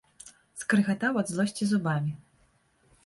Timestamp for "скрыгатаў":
0.61-1.21